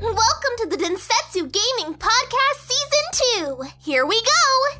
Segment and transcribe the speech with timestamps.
[0.00, 3.64] Welcome to the Densetsu Gaming Podcast Season 2.
[3.80, 4.79] Here we go.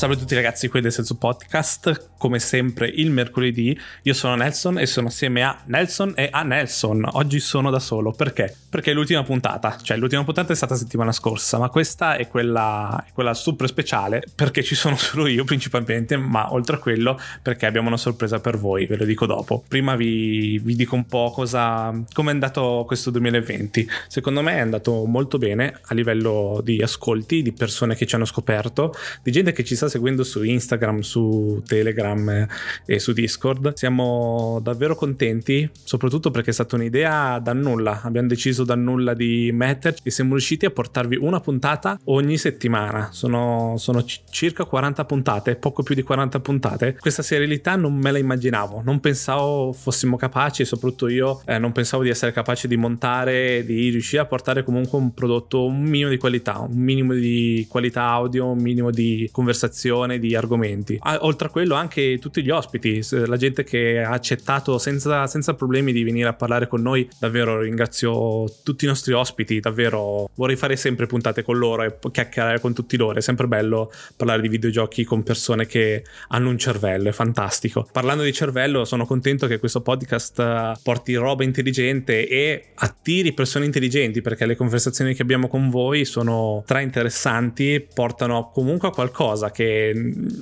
[0.00, 3.78] Salve a tutti ragazzi, qui del Senso Podcast, come sempre il mercoledì.
[4.04, 7.06] Io sono Nelson e sono assieme a Nelson e a Nelson.
[7.06, 8.56] Oggi sono da solo, perché?
[8.70, 13.04] Perché è l'ultima puntata, cioè l'ultima puntata è stata settimana scorsa, ma questa è quella,
[13.06, 17.66] è quella super speciale perché ci sono solo io principalmente, ma oltre a quello perché
[17.66, 19.62] abbiamo una sorpresa per voi, ve lo dico dopo.
[19.68, 23.86] Prima vi, vi dico un po' cosa, come è andato questo 2020.
[24.08, 28.24] Secondo me è andato molto bene a livello di ascolti, di persone che ci hanno
[28.24, 32.46] scoperto, di gente che ci sta seguendo su Instagram, su Telegram
[32.86, 33.74] e su Discord.
[33.74, 38.00] Siamo davvero contenti, soprattutto perché è stata un'idea da nulla.
[38.02, 43.10] Abbiamo deciso da nulla di metterci e siamo riusciti a portarvi una puntata ogni settimana.
[43.12, 46.96] Sono, sono c- circa 40 puntate, poco più di 40 puntate.
[46.98, 52.02] Questa serialità non me la immaginavo, non pensavo fossimo capaci, soprattutto io eh, non pensavo
[52.02, 56.16] di essere capaci di montare, di riuscire a portare comunque un prodotto un minimo di
[56.16, 59.78] qualità, un minimo di qualità audio, un minimo di conversazione
[60.18, 60.98] di argomenti.
[61.20, 65.92] Oltre a quello anche tutti gli ospiti, la gente che ha accettato senza, senza, problemi
[65.92, 70.76] di venire a parlare con noi, davvero ringrazio tutti i nostri ospiti, davvero vorrei fare
[70.76, 75.04] sempre puntate con loro e chiacchierare con tutti loro, è sempre bello parlare di videogiochi
[75.04, 77.88] con persone che hanno un cervello, è fantastico.
[77.90, 84.20] Parlando di cervello sono contento che questo podcast porti roba intelligente e attiri persone intelligenti
[84.20, 89.69] perché le conversazioni che abbiamo con voi sono tra interessanti, portano comunque a qualcosa che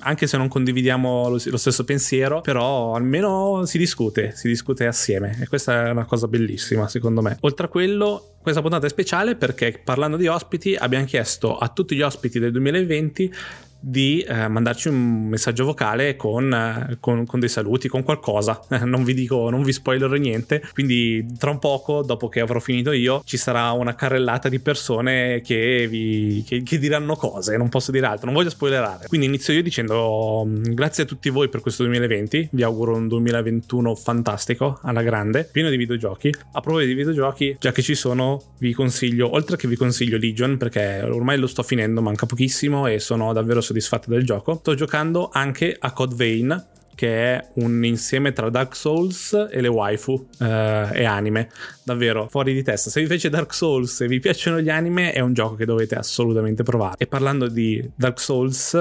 [0.00, 5.48] anche se non condividiamo lo, stesso pensiero, però almeno si discute, si discute assieme e
[5.48, 7.36] questa è una cosa bellissima secondo me.
[7.40, 11.96] Oltre a quello, questa puntata è speciale perché parlando di ospiti abbiamo chiesto a tutti
[11.96, 13.32] gli ospiti del 2020
[13.80, 18.60] di eh, mandarci un messaggio vocale con, eh, con, con, dei saluti, con qualcosa.
[18.84, 20.62] non vi dico, non vi spoilerò niente.
[20.72, 25.40] Quindi, tra un poco, dopo che avrò finito io, ci sarà una carrellata di persone
[25.42, 27.56] che vi che, che diranno cose.
[27.56, 29.06] Non posso dire altro, non voglio spoilerare.
[29.06, 32.48] Quindi inizio io dicendo mm, grazie a tutti voi per questo 2020.
[32.52, 36.32] Vi auguro un 2021 fantastico, alla grande, pieno di videogiochi.
[36.52, 40.56] A proposito di videogiochi, già che ci sono, vi consiglio, oltre che vi consiglio Legion,
[40.56, 44.56] perché ormai lo sto finendo, manca pochissimo e sono davvero soddisfatto del gioco.
[44.56, 49.68] Sto giocando anche a Code Vein, che è un insieme tra Dark Souls e le
[49.68, 51.50] waifu eh, e anime.
[51.84, 52.90] Davvero fuori di testa.
[52.90, 55.94] Se vi piace Dark Souls e vi piacciono gli anime, è un gioco che dovete
[55.94, 56.96] assolutamente provare.
[56.98, 58.76] E parlando di Dark Souls,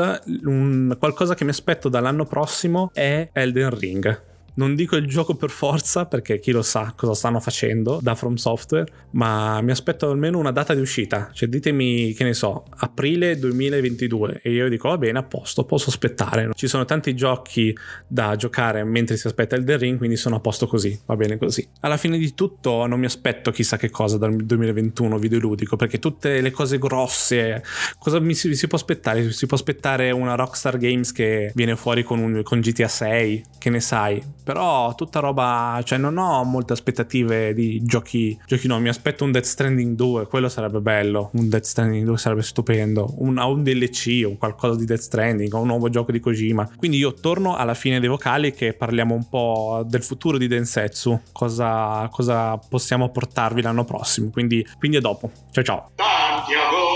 [0.46, 5.50] un, qualcosa che mi aspetto dall'anno prossimo è Elden Ring non dico il gioco per
[5.50, 10.38] forza perché chi lo sa cosa stanno facendo da From Software, ma mi aspetto almeno
[10.38, 11.30] una data di uscita.
[11.32, 15.90] Cioè ditemi, che ne so, aprile 2022 e io dico va bene, a posto, posso
[15.90, 16.50] aspettare.
[16.54, 17.76] Ci sono tanti giochi
[18.08, 21.38] da giocare mentre si aspetta il The Ring, quindi sono a posto così, va bene
[21.38, 21.68] così.
[21.82, 26.42] Alla fine di tutto non mi aspetto chissà che cosa dal 2021 videoludico, perché tutte
[26.42, 27.64] le cose grosse,
[28.00, 29.32] cosa mi si, si può aspettare?
[29.32, 33.70] Si può aspettare una Rockstar Games che viene fuori con, un, con GTA 6, che
[33.70, 34.36] ne sai?
[34.48, 39.34] però tutta roba, cioè non ho molte aspettative di giochi, giochi no, mi aspetto un
[39.34, 44.24] Death Stranding 2, quello sarebbe bello, un Death Stranding 2 sarebbe stupendo, un, un DLC
[44.26, 46.70] o qualcosa di Death Stranding o un nuovo gioco di Kojima.
[46.78, 51.24] Quindi io torno alla fine dei vocali che parliamo un po' del futuro di Densetsu,
[51.34, 55.30] cosa, cosa possiamo portarvi l'anno prossimo, quindi, quindi a dopo.
[55.52, 55.90] Ciao ciao.
[55.96, 56.87] Tanti auguri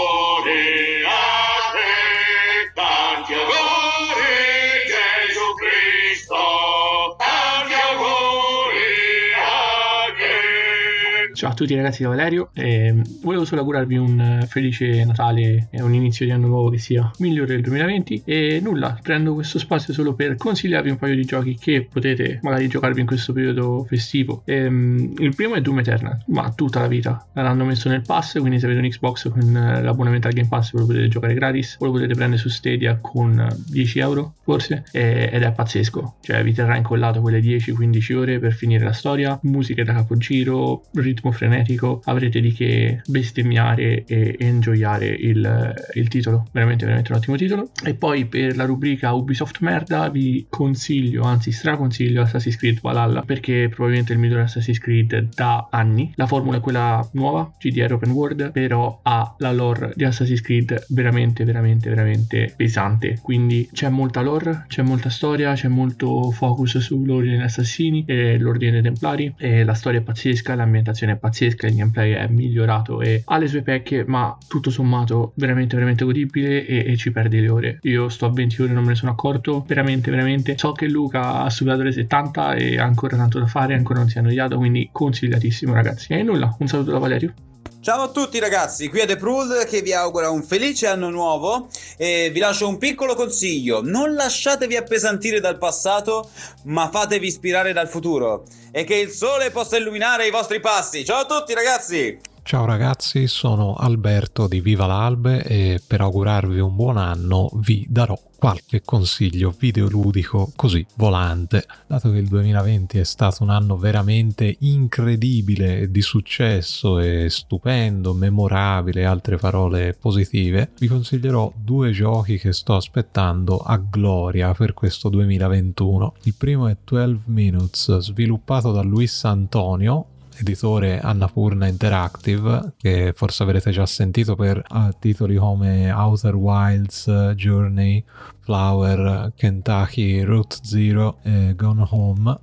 [11.62, 16.26] tutti ragazzi da Valerio, eh, volevo solo augurarvi un eh, felice Natale e un inizio
[16.26, 20.38] di anno nuovo che sia migliore del 2020 e nulla, prendo questo spazio solo per
[20.38, 24.42] consigliarvi un paio di giochi che potete magari giocarvi in questo periodo festivo.
[24.46, 28.60] Eh, il primo è Doom Eternal, ma tutta la vita, l'hanno messo nel pass, quindi
[28.60, 31.76] se avete un Xbox con eh, l'abbonamento al Game Pass ve lo potete giocare gratis
[31.78, 36.54] o lo potete prendere su Stadia con 10 euro forse ed è pazzesco, cioè vi
[36.54, 42.40] terrà incollato quelle 10-15 ore per finire la storia, musiche da capogiro, ritmo frenetico, avrete
[42.40, 46.48] di che bestemmiare e enjoyare il, il titolo.
[46.52, 47.70] Veramente, veramente un ottimo titolo.
[47.84, 53.66] E poi per la rubrica Ubisoft merda vi consiglio, anzi straconsiglio Assassin's Creed Valhalla perché
[53.66, 56.12] è probabilmente il migliore Assassin's Creed da anni.
[56.16, 60.86] La formula è quella nuova, GDR Open World, però ha la lore di Assassin's Creed
[60.90, 63.20] veramente, veramente, veramente pesante.
[63.22, 68.72] Quindi c'è molta lore, c'è molta storia, c'è molto focus sull'ordine degli assassini e l'ordine
[68.72, 73.24] dei templari e la storia è pazzesca, l'ambientazione è pazzesca, il gameplay è migliorato e
[73.26, 77.50] ha le sue pecche, ma tutto sommato veramente veramente godibile e, e ci perde le
[77.50, 77.80] ore.
[77.84, 80.58] Io sto a 20 ore, non me ne sono accorto, veramente veramente.
[80.58, 84.10] So che Luca ha superato le 70 e ha ancora tanto da fare, ancora non
[84.10, 86.14] si è annoiato, quindi consigliatissimo ragazzi.
[86.14, 87.34] E nulla, un saluto da Valerio.
[87.82, 91.68] Ciao a tutti ragazzi, qui è The Prud che vi augura un felice anno nuovo
[91.98, 96.30] e vi lascio un piccolo consiglio, non lasciatevi appesantire dal passato
[96.66, 101.04] ma fatevi ispirare dal futuro e che il sole possa illuminare i vostri passi.
[101.04, 102.31] Ciao a tutti ragazzi!
[102.44, 108.20] Ciao ragazzi, sono Alberto di Viva l'Albe e per augurarvi un buon anno vi darò
[108.42, 111.64] qualche consiglio videoludico così volante.
[111.86, 119.06] Dato che il 2020 è stato un anno veramente incredibile di successo e stupendo, memorabile,
[119.06, 126.16] altre parole positive, vi consiglierò due giochi che sto aspettando a gloria per questo 2021.
[126.24, 133.72] Il primo è 12 Minutes, sviluppato da Luis Antonio, editore Annapurna Interactive, che forse avrete
[133.72, 138.04] già sentito per uh, titoli come Outer Wilds, Journey,
[138.44, 142.38] Flower, Kentucky, Route Zero e Gone Home,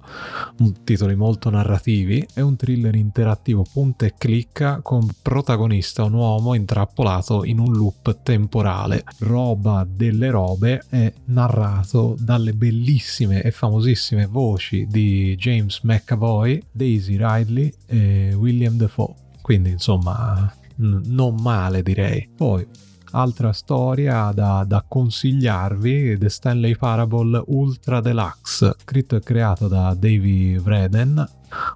[0.84, 2.26] titoli molto narrativi.
[2.32, 8.22] È un thriller interattivo punta e clicca con protagonista un uomo intrappolato in un loop
[8.22, 9.04] temporale.
[9.18, 17.72] Roba delle robe è narrato dalle bellissime e famosissime voci di James McAvoy, Daisy Ridley
[17.88, 19.14] e William Defoe.
[19.40, 22.28] Quindi insomma non male direi.
[22.36, 22.66] Poi
[23.12, 30.58] altra storia da, da consigliarvi The Stanley Parable Ultra Deluxe scritto e creato da Davy
[30.58, 31.26] Vreden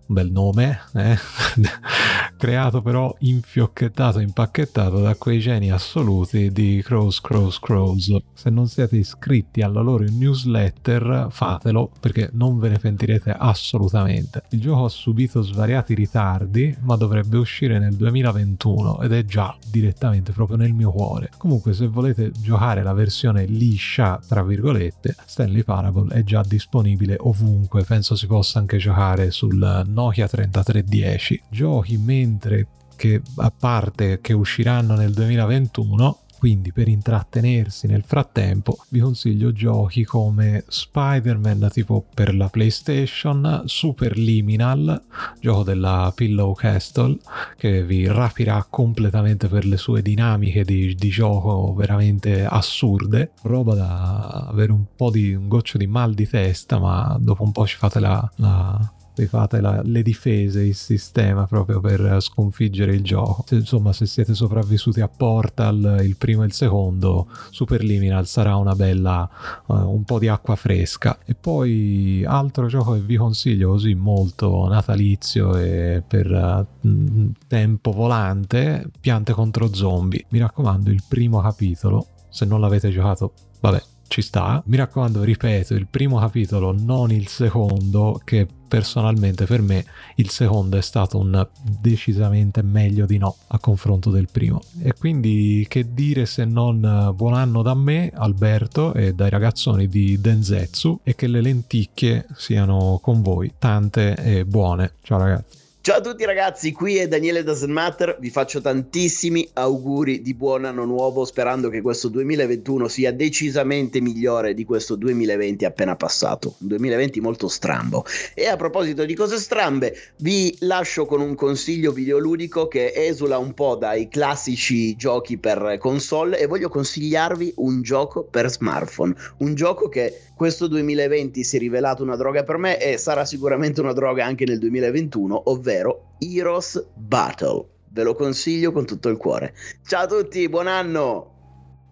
[0.07, 1.17] un bel nome, eh?
[2.43, 8.17] creato però infiocchettato, impacchettato da quei geni assoluti di Crows, Crows, Crows.
[8.35, 14.43] Se non siete iscritti alla loro newsletter, fatelo perché non ve ne pentirete assolutamente.
[14.51, 20.33] Il gioco ha subito svariati ritardi, ma dovrebbe uscire nel 2021 ed è già direttamente
[20.33, 21.31] proprio nel mio cuore.
[21.37, 27.85] Comunque, se volete giocare la versione liscia, tra virgolette, Stanley Parable è già disponibile ovunque.
[27.85, 31.43] Penso si possa anche giocare sul Nokia 3310.
[31.49, 32.67] Giochi mentre
[32.97, 40.03] che a parte che usciranno nel 2021 quindi per intrattenersi nel frattempo vi consiglio giochi
[40.03, 45.01] come Spider-Man tipo per la PlayStation, Super Liminal,
[45.39, 47.17] gioco della Pillow Castle
[47.57, 54.47] che vi rapirà completamente per le sue dinamiche di, di gioco veramente assurde, roba da
[54.49, 57.77] avere un po' di un goccio di mal di testa ma dopo un po' ci
[57.77, 63.45] fate la, la fate la, le difese, il sistema proprio per sconfiggere il gioco.
[63.47, 68.75] Se, insomma, se siete sopravvissuti a Portal, il primo e il secondo, Superliminal sarà una
[68.75, 69.29] bella,
[69.67, 71.19] uh, un po' di acqua fresca.
[71.25, 78.91] E poi altro gioco che vi consiglio così molto natalizio e per uh, tempo volante,
[79.01, 80.25] Piante contro zombie.
[80.31, 84.63] Mi raccomando, il primo capitolo, se non l'avete giocato, vabbè, ci sta.
[84.67, 89.85] Mi raccomando, ripeto, il primo capitolo, non il secondo, che personalmente per me
[90.15, 91.47] il secondo è stato un
[91.79, 94.63] decisamente meglio di no a confronto del primo.
[94.81, 99.89] E quindi che dire se non eh, buon anno da me, Alberto, e dai ragazzoni
[99.89, 104.93] di Denzetsu e che le lenticchie siano con voi tante e buone.
[105.03, 105.62] Ciao ragazzi.
[105.85, 110.65] Ciao a tutti ragazzi, qui è Daniele Doesn't Matter, vi faccio tantissimi auguri di buon
[110.65, 116.69] anno nuovo sperando che questo 2021 sia decisamente migliore di questo 2020 appena passato, un
[116.69, 118.05] 2020 molto strambo.
[118.35, 123.53] E a proposito di cose strambe, vi lascio con un consiglio videoludico che esula un
[123.53, 129.89] po' dai classici giochi per console e voglio consigliarvi un gioco per smartphone, un gioco
[129.89, 134.25] che questo 2020 si è rivelato una droga per me e sarà sicuramente una droga
[134.25, 135.72] anche nel 2021, ovvero
[136.19, 137.67] Heroes Battle.
[137.89, 139.55] Ve lo consiglio con tutto il cuore.
[139.87, 141.32] Ciao a tutti, buon anno!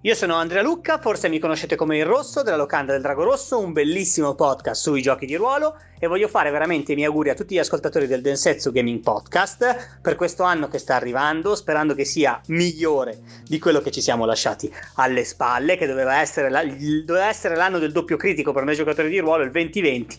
[0.04, 3.58] Io sono Andrea Lucca, forse mi conoscete come il Rosso della Locanda del Drago Rosso,
[3.58, 7.34] un bellissimo podcast sui giochi di ruolo e voglio fare veramente i miei auguri a
[7.34, 12.06] tutti gli ascoltatori del Densetsu Gaming Podcast per questo anno che sta arrivando, sperando che
[12.06, 17.26] sia migliore di quello che ci siamo lasciati alle spalle, che doveva essere, la, doveva
[17.26, 20.16] essere l'anno del doppio critico per noi giocatori di ruolo, il 2020,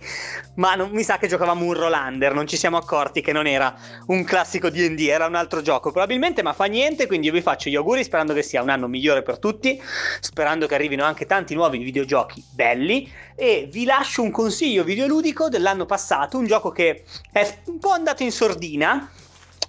[0.58, 3.74] ma non, mi sa che giocavamo un Rolander, non ci siamo accorti che non era
[4.08, 5.92] un classico D&D, era un altro gioco.
[5.92, 8.88] Probabilmente, ma fa niente, quindi io vi faccio gli auguri sperando che sia un anno
[8.88, 9.71] migliore per tutti,
[10.20, 13.10] sperando che arrivino anche tanti nuovi videogiochi belli.
[13.36, 18.24] E vi lascio un consiglio videoludico dell'anno passato, un gioco che è un po' andato
[18.24, 19.10] in sordina,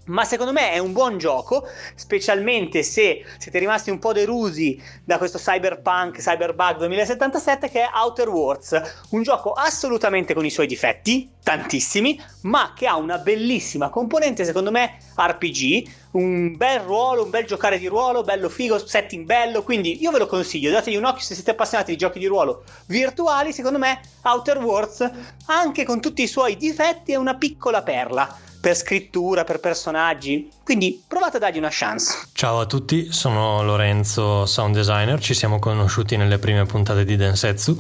[0.06, 5.18] ma secondo me è un buon gioco, specialmente se siete rimasti un po' delusi da
[5.18, 11.30] questo Cyberpunk Cyberbug 2077 che è Outer Worlds, un gioco assolutamente con i suoi difetti,
[11.42, 17.46] tantissimi, ma che ha una bellissima componente secondo me RPG, un bel ruolo, un bel
[17.46, 21.22] giocare di ruolo, bello figo, setting bello, quindi io ve lo consiglio, dategli un occhio
[21.22, 25.10] se siete appassionati di giochi di ruolo virtuali, secondo me Outer Worlds,
[25.46, 30.48] anche con tutti i suoi difetti, è una piccola perla per scrittura, per personaggi.
[30.62, 32.28] Quindi provate a dargli una chance.
[32.32, 35.20] Ciao a tutti, sono Lorenzo, sound designer.
[35.20, 37.76] Ci siamo conosciuti nelle prime puntate di Densetsu.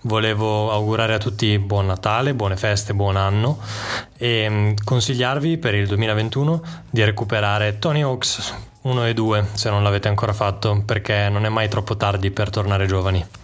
[0.00, 3.58] Volevo augurare a tutti buon Natale, buone feste, buon anno
[4.16, 9.82] e mm, consigliarvi per il 2021 di recuperare Tony Hawks 1 e 2 se non
[9.82, 13.41] l'avete ancora fatto perché non è mai troppo tardi per tornare giovani.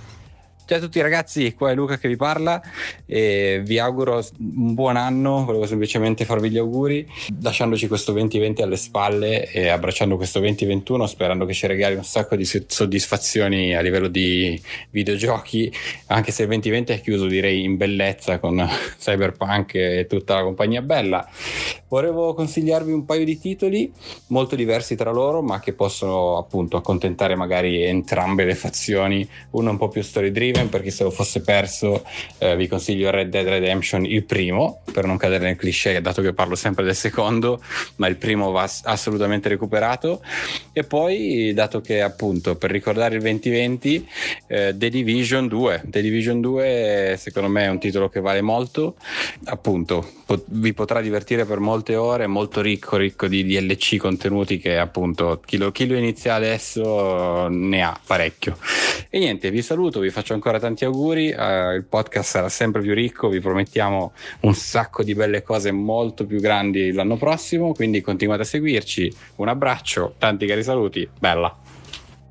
[0.68, 2.60] Ciao a tutti ragazzi, qua è Luca che vi parla
[3.06, 7.10] e vi auguro un buon anno, volevo semplicemente farvi gli auguri,
[7.40, 12.36] lasciandoci questo 2020 alle spalle e abbracciando questo 2021 sperando che ci regali un sacco
[12.36, 14.60] di soddisfazioni a livello di
[14.90, 15.72] videogiochi,
[16.08, 18.62] anche se il 2020 è chiuso direi in bellezza con
[19.00, 21.26] Cyberpunk e tutta la compagnia bella.
[21.88, 23.90] Volevo consigliarvi un paio di titoli
[24.26, 29.78] molto diversi tra loro ma che possono appunto accontentare magari entrambe le fazioni, uno un
[29.78, 32.04] po' più story driven Riven per chi se lo fosse perso
[32.38, 36.32] eh, vi consiglio Red Dead Redemption il primo per non cadere nel cliché dato che
[36.32, 37.60] parlo sempre del secondo
[37.96, 40.20] ma il primo va assolutamente recuperato.
[40.72, 44.08] E poi dato che appunto per ricordare il 2020
[44.48, 48.96] eh, The Division 2 The Division 2 secondo me è un titolo che vale molto.
[49.44, 54.76] Appunto pot- vi potrà divertire per molte ore molto ricco ricco di DLC contenuti che
[54.78, 58.56] appunto chi lo, chi lo inizia adesso ne ha parecchio.
[59.08, 62.80] E niente vi saluto vi faccio ancora ancora tanti auguri, uh, il podcast sarà sempre
[62.80, 68.00] più ricco, vi promettiamo un sacco di belle cose molto più grandi l'anno prossimo, quindi
[68.00, 71.54] continuate a seguirci, un abbraccio, tanti cari saluti, bella.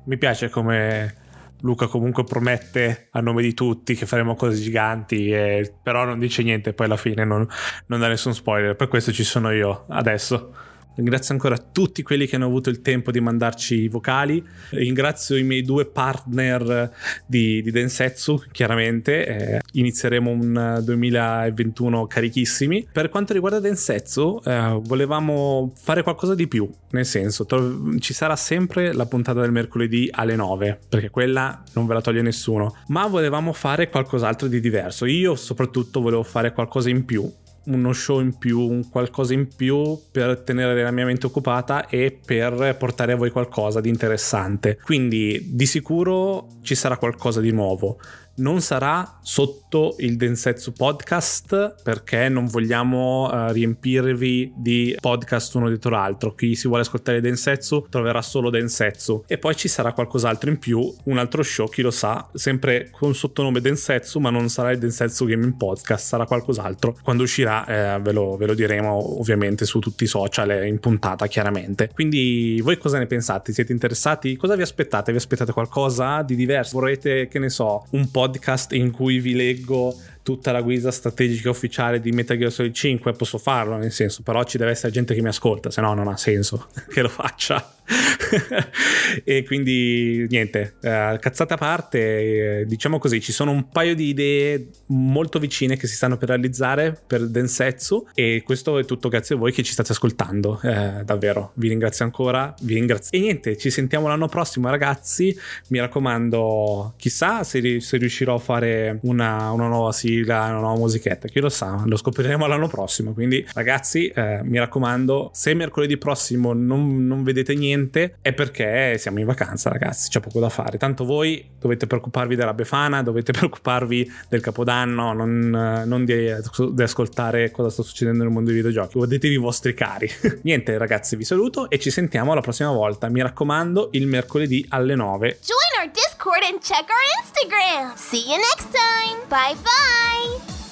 [0.04, 1.14] Mi piace come
[1.60, 6.42] Luca comunque promette a nome di tutti che faremo cose giganti, e, però non dice
[6.42, 7.46] niente, poi alla fine non,
[7.86, 10.52] non dà nessun spoiler, per questo ci sono io adesso.
[10.98, 14.44] Ringrazio ancora tutti quelli che hanno avuto il tempo di mandarci i vocali.
[14.70, 16.92] Ringrazio i miei due partner
[17.24, 19.26] di, di Densetsu, chiaramente.
[19.26, 22.88] Eh, inizieremo un 2021 carichissimi.
[22.90, 26.68] Per quanto riguarda Densetsu, eh, volevamo fare qualcosa di più.
[26.90, 31.86] Nel senso, tro- ci sarà sempre la puntata del mercoledì alle 9, perché quella non
[31.86, 32.74] ve la toglie nessuno.
[32.88, 35.04] Ma volevamo fare qualcos'altro di diverso.
[35.04, 37.32] Io soprattutto volevo fare qualcosa in più
[37.68, 42.18] uno show in più, un qualcosa in più per tenere la mia mente occupata e
[42.24, 44.78] per portare a voi qualcosa di interessante.
[44.82, 47.98] Quindi di sicuro ci sarà qualcosa di nuovo
[48.38, 55.90] non sarà sotto il Densetsu Podcast perché non vogliamo uh, riempirvi di podcast uno dietro
[55.90, 56.34] l'altro.
[56.34, 60.94] Chi si vuole ascoltare Densetsu troverà solo Densetsu e poi ci sarà qualcos'altro in più,
[61.04, 65.26] un altro show, chi lo sa, sempre con sottonome Densetsu, ma non sarà il Densetsu
[65.26, 66.96] Gaming Podcast, sarà qualcos'altro.
[67.02, 71.26] Quando uscirà eh, ve, lo, ve, lo, diremo ovviamente su tutti i social in puntata
[71.26, 71.90] chiaramente.
[71.92, 73.52] Quindi voi cosa ne pensate?
[73.52, 74.36] Siete interessati?
[74.36, 75.10] Cosa vi aspettate?
[75.10, 76.78] Vi aspettate qualcosa di diverso?
[76.78, 79.94] Vorrete, che ne so, un po' podcast in cui vi leggo
[80.28, 84.44] tutta la guida strategica ufficiale di Metal Gear Solid 5 posso farlo nel senso però
[84.44, 87.76] ci deve essere gente che mi ascolta se no non ha senso che lo faccia.
[89.24, 94.08] E quindi niente, eh, cazzate a parte, eh, diciamo così, ci sono un paio di
[94.08, 99.34] idee molto vicine che si stanno per realizzare per Densetsu e questo è tutto grazie
[99.34, 103.18] a voi che ci state ascoltando, eh, davvero, vi ringrazio ancora, vi ringrazio.
[103.18, 105.36] E niente, ci sentiamo l'anno prossimo ragazzi,
[105.68, 111.28] mi raccomando, chissà se, se riuscirò a fare una, una, nuova sigla, una nuova musichetta,
[111.28, 116.52] chi lo sa, lo scopriremo l'anno prossimo, quindi ragazzi eh, mi raccomando, se mercoledì prossimo
[116.52, 120.08] non, non vedete niente, è perché siamo in vacanza, ragazzi.
[120.08, 120.78] C'è poco da fare.
[120.78, 125.48] Tanto voi dovete preoccuparvi della Befana, dovete preoccuparvi del Capodanno, non,
[125.86, 128.98] non di, di, ascoltare cosa sta succedendo nel mondo dei videogiochi.
[128.98, 130.10] Godetevi i vostri cari.
[130.42, 133.08] niente, ragazzi, vi saluto e ci sentiamo la prossima volta.
[133.08, 135.38] Mi raccomando, il mercoledì alle 9.
[135.42, 137.94] Join our Discord and check our Instagram.
[137.96, 139.18] See you next time.
[139.28, 139.54] Bye
[139.98, 140.67] Bye!